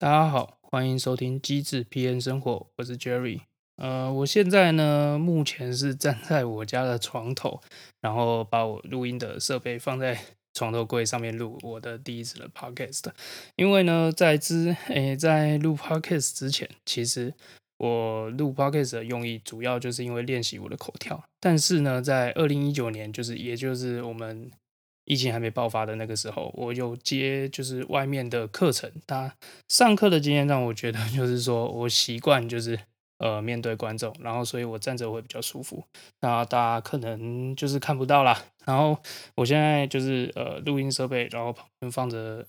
[0.00, 3.40] 大家好，欢迎收听机智 P N 生活，我是 Jerry。
[3.78, 7.60] 呃，我现在呢，目前是站在我家的床头，
[8.00, 10.16] 然后把我录音的设备放在
[10.54, 13.06] 床头柜上面录我的第一次的 Podcast。
[13.56, 17.34] 因为呢，在之诶，在录 Podcast 之前，其实
[17.78, 21.24] 我录 Podcast 的用意主要就是因为练习我的口条。
[21.40, 24.48] 但是呢，在二零一九年，就是也就是我们。
[25.08, 29.34] 疫情还没爆发的那个时候，我有接就是外面的课程，他
[29.66, 32.78] 上课的经验让我觉得 就是说我习惯就是
[33.18, 35.82] 呃面对观众，然后所以我站着会比较舒服，
[36.20, 38.44] 那大家可能就是看不到啦。
[38.68, 38.94] 然后
[39.34, 42.44] 我现在就是呃录音设备，然后旁边放着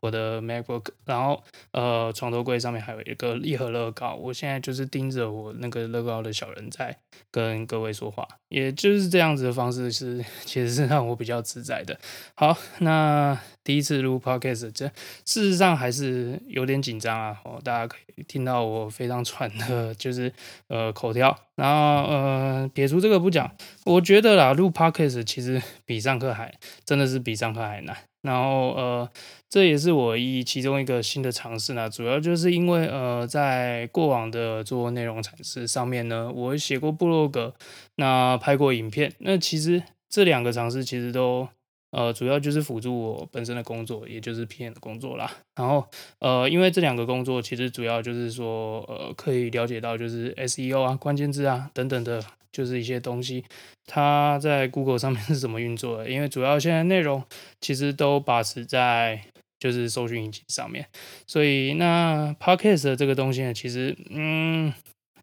[0.00, 6.96] 我的 MacBook，然后呃床头柜上面还有一个一盒乐高，我现在就是盯着我那个乐高的小人在
[7.30, 11.96] 跟各位说话，也就是这样子的方式是 其实是让我比较自在的。
[12.34, 14.88] 好，那第一次录 Podcast，这
[15.24, 20.32] 事实上还是有点紧张啊，哦，大家可以听到我非常喘的，就是
[20.66, 21.38] 呃口条。
[21.54, 23.54] 然后呃，撇除这个不讲，
[23.90, 27.96] 我觉得啦，录 Podcast 其实 比上课还真的是比上课还难。
[28.22, 29.10] 然后呃，
[29.48, 37.54] 这也是我一其中一个新的尝试呢，主要就是因为呃，在过往的做内容阐释上面呢，我写过部落格，
[37.96, 41.48] 那拍过影片，那其实这两个尝试其实都。
[41.90, 45.30] 呃，主要就是辅助我本身的工作，也就是 PM 的工作啦。
[45.56, 45.84] 然后，
[46.20, 53.44] 呃，因为这两个工作其实主要就是说，呃，可以了解到就是 SEO 啊、关键字啊等等的，就是一些东西，
[53.86, 56.08] 它在 Google 上面是怎么运作的。
[56.08, 57.24] 因为主要现在内容
[57.60, 59.20] 其实都把持在
[59.58, 60.86] 就是搜寻引擎上面，
[61.26, 64.72] 所以那 Podcast 的这个东西呢，其实，嗯。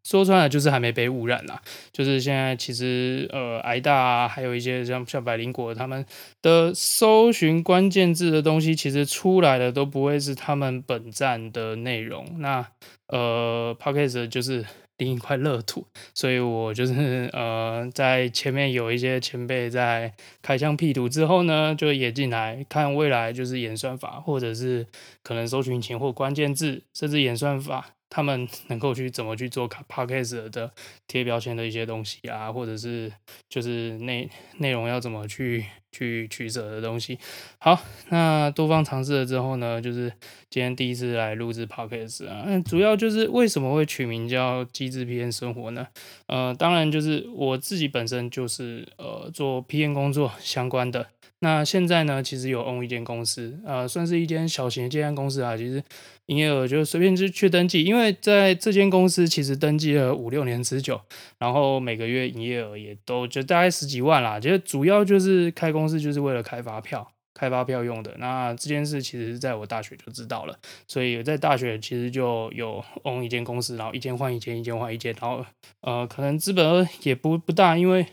[0.08, 6.06] 说穿了就是还没被污染啦，就是现在其实呃，挨大啊，还有一些像像百灵果他们
[6.42, 12.26] 的搜寻关键字的东西，其实出来的都不会是他们本站的内容。
[12.40, 12.66] 那
[13.08, 24.88] 呃，Podcast 就是另一块乐土，所以我就是呃，在前面有一些前辈在开疆辟土之后呢，就也进来看未来就是演算法，或者是
[25.22, 27.97] 可能搜寻引擎或关键字，甚至演算法。
[28.10, 30.72] 他们能够去怎么去做 Podcast 的
[31.08, 33.12] 贴标签的一些东西啊，或者是
[33.50, 35.66] 就是内内容要怎么去
[35.98, 37.18] 去取舍的东西。
[37.58, 40.12] 好，那多方尝试了之后呢，就是
[40.50, 42.44] 今天第一次来录制 Podcast 啊。
[42.46, 45.88] 嗯，主要就是为什么会取名叫机智 PM 生活呢？
[46.28, 51.08] 呃，当然就是我自己本身就是呃做 PM 工作相关的。
[51.40, 55.56] 那现在呢，其实有 own 一间公司，呃，算是一间小型的接案公司啊。
[55.56, 55.84] 其实
[56.26, 61.00] 营业额就随便去去登记，因为在这间公司其实登记了五六年之久，
[61.38, 64.40] 然后每个月营业额也都就大概十几万啦。
[64.40, 68.14] 其实主要就是开公公司就是为了开发票，开发票用的。
[68.18, 75.46] 那这件事其实是在我大学就知道了，所以在大学其实就有 own 一间公司，然后一间换一间，一间换一间，然后
[75.82, 78.06] 呃，可能资本额也不不大，因为。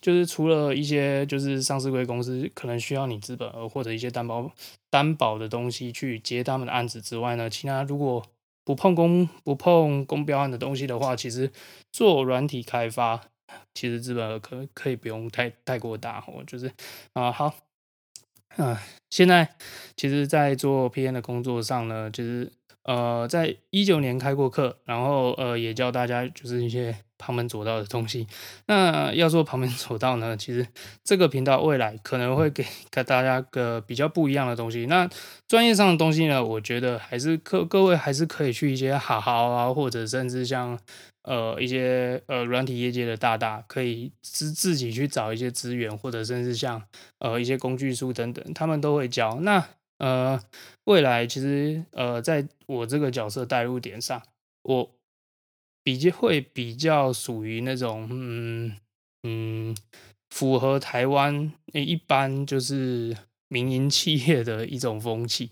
[0.00, 4.48] 就是除了一些就是上市柜公司可能需要你资本额或者一些担保
[4.90, 8.22] 担保的东西去接他们的案子之外呢，其他如果
[8.64, 11.50] 不碰公不碰公标案的东西的话，其实
[11.90, 13.22] 做软体开发
[13.76, 16.20] 其实资本额可可以不用太太过大。
[16.20, 16.72] 火就是
[17.12, 17.54] 啊好
[18.56, 19.46] 啊，现在
[19.96, 22.50] 其实在做 PM 的工作上呢，就是
[22.86, 26.96] 呃在一九年开过课，然后呃也教大家就是一些。
[27.18, 28.26] 旁门左道的东西，
[28.66, 30.66] 那要说旁门左道呢，其实
[31.02, 34.84] 这个频道未来可能会给给大家个比较不一样的东西。
[34.84, 35.08] 那
[35.48, 40.78] 专业上的东西呢，我觉得还是各各位还是可以去一些好好啊，或者甚至像
[41.22, 46.82] 呃一些呃软体业界的大大，可以自自己去找一些资源，或者甚至像
[47.18, 49.38] 呃一些工具书等等，他们都会教。
[49.40, 49.66] 那
[49.98, 50.40] 呃
[50.84, 54.22] 未来其实呃在我这个角色代入点上，
[54.62, 54.92] 我。
[55.86, 58.76] 比较会比较属于那种嗯
[59.22, 59.76] 嗯
[60.30, 65.48] 符合台湾一般就是民营企业的一种风气。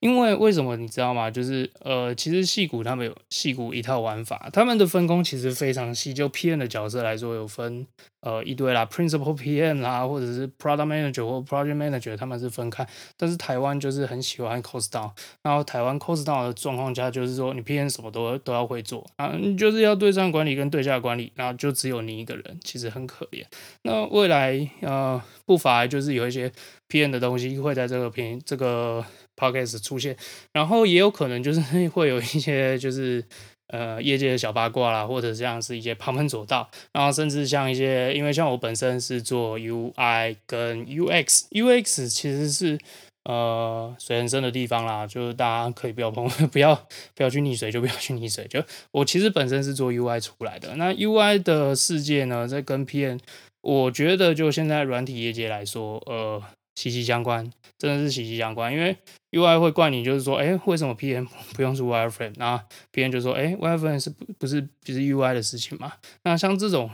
[0.00, 1.30] 因为为什么你知道吗？
[1.30, 6.12] 就是呃，其实戏骨他们有戏骨一套玩法，他们的分工其实非常细。
[6.12, 7.86] 就 PM 的角色来说，有分
[8.20, 12.86] 呃一堆啦，Principal PM 啦，或者是 Product Manager 或 Project Manager，他们是分开。
[13.16, 15.10] 但是台湾就是很喜欢 Cost Down，
[15.42, 23.42] 然后台湾 Cost Down 的状况下，就是说你 PM 什么都都要会做啊，就是要对上管理跟对下管理，然后就只有你一个人，其实很可怜。
[23.82, 26.52] 那未来呃不乏就是有一些
[26.90, 29.02] PM 的东西会在这个平这个。
[29.36, 30.16] Podcast 出现，
[30.52, 31.60] 然后也有可能就是
[31.90, 33.24] 会有一些就是
[33.68, 42.78] 呃业界的小八卦啦，或者像是一些旁门左道，然后甚至像一些，因为像我本身是做 UI 跟 UX，UX 其实是
[43.24, 46.74] 呃水很深的地方啦，就是大家可以不要碰， 不要
[47.14, 48.46] 不要去溺水，就不要去溺水。
[48.46, 48.62] 就
[48.92, 53.18] 我其实本身是做 UI 出来的，那 UI 的世界呢，在跟 PM，
[53.62, 56.42] 我觉得就现在软体业界来说，呃。
[56.76, 58.72] 息息相关，真的是息息相关。
[58.72, 58.96] 因为
[59.32, 62.34] UI 会怪你，就是说，哎，为什么 PM 不用出 Wireframe？
[62.36, 65.92] 那 PM 就说，哎，Wireframe 是不不是就是 UI 的事情嘛？
[66.22, 66.88] 那像这种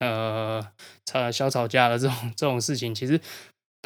[0.00, 0.66] 呃
[1.04, 3.20] 吵小吵架的这种这种事情，其实。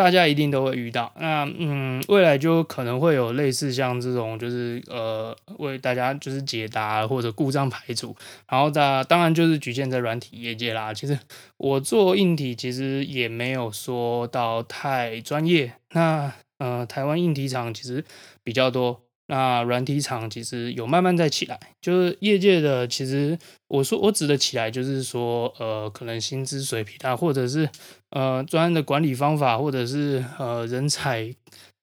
[0.01, 8.17] 大家一定都会遇到，那嗯，未来就可能会有类似像这种，就是呃，为大家就是解答或者故障排除，
[8.49, 10.95] 然后大当然就是局限在软体业界啦。
[10.95, 11.19] 其实
[11.59, 18.03] 我做硬体其实也没有说到太专业，那呃，台湾硬体厂其实
[18.43, 19.03] 比较多。
[19.31, 23.39] 那软体厂其实有慢慢在起来，就是业界的，其实
[23.69, 27.71] 我说我指的起来，就是说，呃，可能薪资水平啊，或者是
[28.11, 31.33] 呃专业的管理方法，或者是呃人才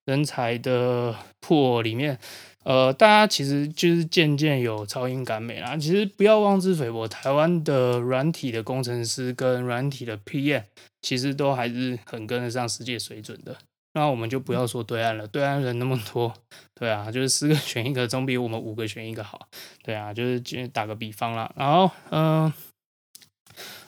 [0.03, 2.19] 人才的破里面，
[2.65, 5.77] 呃，大家其实就是渐渐有超英赶美啦。
[5.77, 10.63] 其实不要妄自菲薄，台湾的软体的工程师跟软体的 PM，
[11.01, 13.55] 其实都还是很跟得上世界水准的。
[13.97, 16.31] 那我们就不要说对岸了，对岸人那么多，
[16.75, 19.47] 对啊，就是四个 选一个总比我们五个选一个好，
[19.83, 21.51] 对啊，就是就打个比方啦。
[21.57, 22.53] 然后，嗯，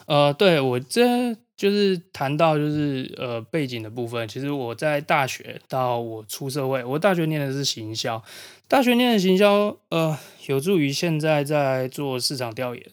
[0.06, 8.20] 呃，呃，对我这就是谈到就是呃背景的部分，其实我在大学到我出社会，我大学念的是行销，
[8.66, 10.18] 大学念的行销，呃，
[10.48, 12.84] 有助于现在在做市场调研。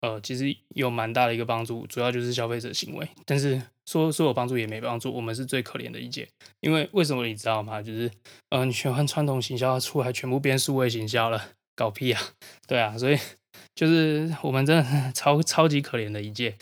[0.00, 3.06] 呃，其实有蛮大的一个帮助，主要就是消费者行为。
[3.26, 6.28] 但是说说有帮助也没帮助，我们是最可怜的一届。
[6.60, 7.82] 因为为什么你知道吗？
[7.82, 8.10] 就是
[8.50, 12.20] 呃，你喜欢传统行销出来，全部变数位行销了，搞屁啊！
[12.66, 13.18] 对啊，所以
[13.74, 16.56] 就是我们真的超超级可怜的一届。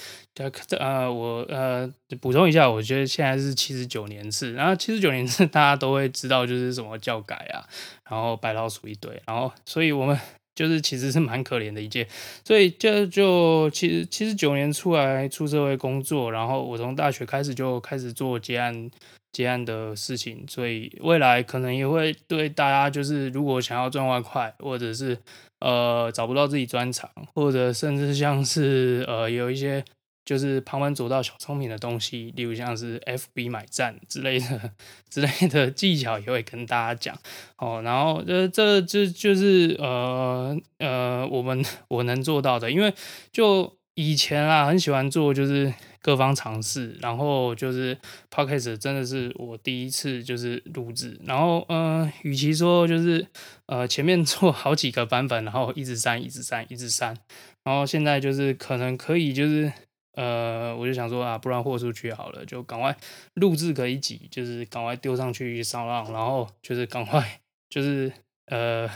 [0.79, 1.89] 呃，我呃
[2.21, 7.69] 补充一下，我觉得现在是七十九年次，然后七十九年次大家都会知道就是什么教改啊，
[8.11, 10.19] 然后白老鼠一堆，然后所以我们。
[10.55, 12.07] 就是其实是蛮可怜的一件，
[12.45, 18.91] 所以就就其实其实九年出来出社会工作，然后我从大学开始就开始做结案
[19.33, 25.19] 结案的事情，所以未来可能也会对大家就是如果想要赚外快，或者是
[25.61, 29.85] 呃找不到自己专长，或者甚至像是呃有一些。
[30.25, 34.71] 就是旁门左道小聪明的东西，例如像是 FB 买赞之类的
[35.11, 37.19] 之类的技巧，也会跟大家讲
[37.59, 37.83] 哦。
[37.83, 42.95] 然后这这这就是呃呃，我们我能做到的，因为
[43.33, 47.99] 就以前啊，很喜欢做就是各方尝试，然后就是
[48.31, 53.27] Podcast 真的是我第一次就是录制，然后呃，与其说就是
[53.67, 57.17] 呃前面做好几个版本，然后一直删一直删一直删，
[57.65, 59.73] 然后现在就是可能可以就是。
[60.13, 62.97] 呃，我就想说啊，不然豁出去好了，就赶快
[63.35, 68.13] 录制可以挤，就是赶快丢上去上浪，然后就是赶快就是
[68.47, 68.89] 呃，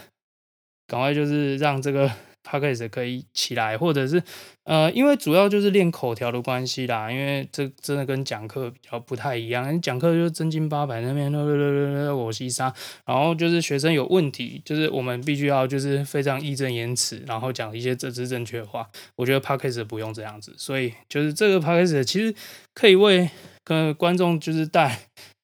[0.86, 2.10] 赶快就是让这个。
[2.46, 4.22] P o d c a s 可以起来，或者是
[4.64, 7.10] 呃，因为主要就是练口条的关系啦。
[7.10, 12.72] 因为这真的跟讲课比较不太一样，讲课就真金八百那边啦啦啦啦我西沙，
[13.04, 18.88] 然后就是学生有问题，就是我们必须要就是非常义正言辞，然后讲一些政治正确的话。
[19.16, 22.34] 我觉得 Podcast 不用这样子，所以就是这个 Podcast 其实
[22.74, 23.28] 可以为
[23.64, 25.00] 跟观众就是带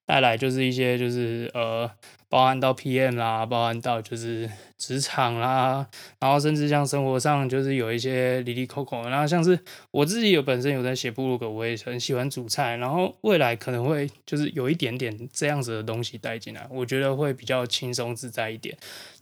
[0.06, 1.90] 带来就是一些就是呃。
[2.32, 5.86] 包含到 PM 啦，包含到就是职场啦，
[6.18, 9.58] 然后甚至像生活上就是有一些离离扣扣，然后像是
[9.90, 18.74] 我自己有本身有在写部落格，我也很喜欢煮菜，然后未来可能会就是有一点点这样子的东西带进来，我觉得会比较轻松自在一点。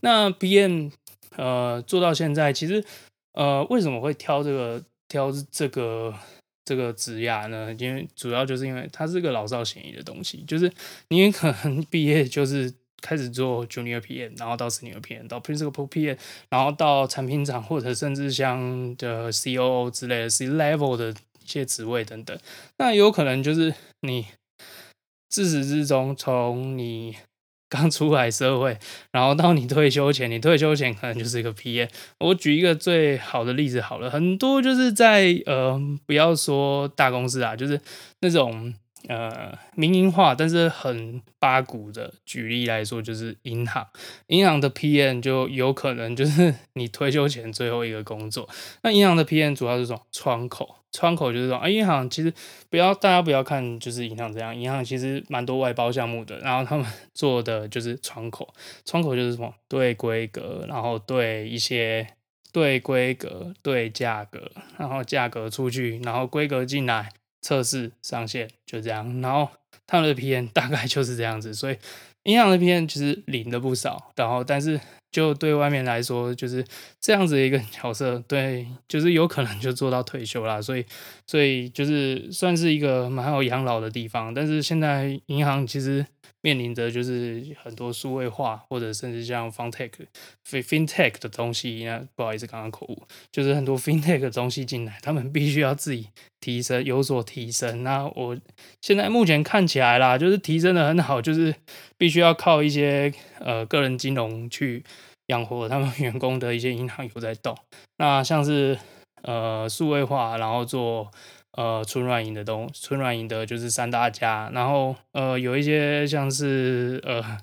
[0.02, 0.92] 那 PM
[1.34, 2.84] 呃做到现在，其实
[3.32, 6.14] 呃为什么会挑这个挑这个
[6.64, 7.74] 这个职涯呢？
[7.76, 10.72] 因为主要就是因为它是个老少咸宜的东西，就是
[11.08, 12.72] 你可能毕业就是。
[13.00, 16.16] 开始做 Junior PM，然后到 Senior PM，到 Principal PM，
[16.48, 22.38] 然后到产品长或者甚至像的 COO 之类的 C level 的一些职位等等，
[22.78, 24.26] 那有可能就是你
[25.28, 27.16] 自始至终从你
[27.68, 28.78] 刚出来社会，
[29.12, 31.88] 然后到你退休前，你退休前可能就是一个 PM。
[32.18, 37.80] 我举一个最好的例子好了，很多就是在呃，不要说大公司啊，就是
[38.20, 38.74] 那种。
[39.08, 42.12] 呃，民营化，但是很八股的。
[42.26, 43.86] 举例来说，就是银行，
[44.26, 48.48] 银行的 PM 就有可能就是 你退休前最后一个工作。
[48.82, 51.68] 那银行的 PM 主要是这种窗口，窗口就是说啊。
[51.68, 52.32] 银行其实
[52.68, 56.38] 不要大家不要看，就是银行这样，银行其实蛮多外包项目的。
[56.40, 58.52] 然后他们做的就是窗口，
[58.84, 62.06] 窗口就是什么对规格，然后对一些
[62.52, 67.08] 对规格对价格，然后价格出去，然后规格进来。
[67.40, 69.48] 测试上线就这样，然后
[69.86, 71.76] 他们的 PM 大概就是这样子，所以
[72.24, 74.80] 银行的 PM 其实领的不少，然后但是。
[75.12, 76.64] 就对外面来说，就是
[77.00, 80.86] 这样子的一个 角色，对，就是有可能就做到退休啦，所以，
[81.26, 84.32] 所以就是算是一个蛮好养老的地方。
[84.32, 86.06] 但是现在银行其实
[86.42, 89.90] 面临着就是很多数位化，或者甚至像 FinTech、
[90.48, 91.84] FinTech 的东西。
[91.84, 96.08] 那不好意思，刚刚口误，就是很多 FinTech 的东西进来，他们必须要自己
[96.40, 97.82] 提升，有所提升。
[97.82, 98.36] 那我
[98.80, 101.54] 现在目前看起来啦，就是提升的很好，就是
[101.96, 104.84] 必须要靠一些呃个人金融去。
[105.26, 107.56] 养活他们员工的一些银行有在动，
[107.98, 108.76] 那像是
[109.22, 111.08] 呃数位化，然后做
[111.52, 117.38] 呃纯软银的东，纯软银的就是三大家，然后呃有一些像是呃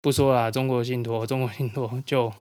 [0.00, 2.32] 不说了，中国信托，中国信托 就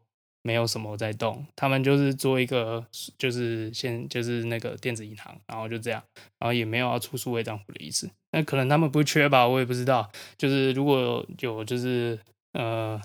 [0.41, 2.86] 没有什么在动，他们就是做一个
[3.17, 6.03] 就是先就是那个电子银行，然后就这样，
[6.39, 12.20] 然后也没有要出数位账户的意思，那可能他们不缺吧，我也不知道，就是如果有就是
[12.53, 13.01] 呃。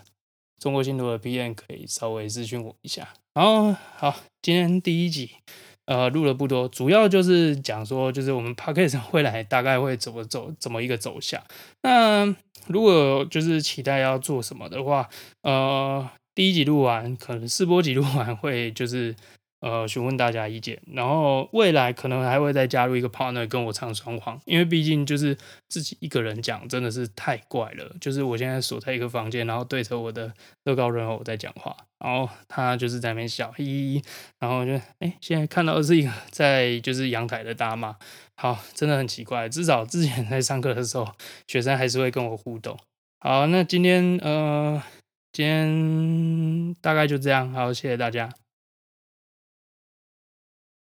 [0.59, 3.07] 中国信托的 PM 可以稍微咨询我一下。
[3.35, 5.33] 然后好，今天第一集，
[5.87, 11.43] 呃，录了不多，主要就是讲说，就是我们 Podcast 未来大概会怎么走，怎么一个走向。
[11.83, 12.27] 那
[12.67, 15.09] 如果就是期待要做什么的话，
[15.43, 19.15] 呃，第一集录完，可能试播集录完会就是。
[19.61, 25.37] 呃，询问大家意见，然后未来可能还会再加入一个 partner 跟我唱双簧，因为毕竟就是
[25.69, 27.97] 自己一个人讲真的是太怪了。
[28.01, 30.33] 就是我现在锁在一个房间，然后对着我的
[30.65, 34.03] 乐高人偶在讲话，然后他就是在那边笑，嘿嘿，
[34.39, 37.97] 然后就哎，现在看到的是一个在就是阳台的大妈，
[38.37, 39.49] 好，真的很奇怪。
[39.49, 41.11] 至少之前在上课的时候，
[41.49, 42.79] 学生还是会跟我互动。
[43.19, 44.81] 好，那今天呃，
[45.33, 48.29] 今天大概就这样，好，谢谢大家。